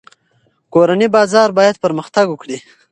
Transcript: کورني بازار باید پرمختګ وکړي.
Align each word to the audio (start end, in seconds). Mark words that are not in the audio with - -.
کورني 0.73 1.07
بازار 1.15 1.49
باید 1.57 1.81
پرمختګ 1.83 2.25
وکړي. 2.29 2.57